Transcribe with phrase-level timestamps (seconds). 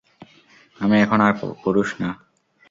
[0.79, 2.09] আমি এখন আর পুরুষ না।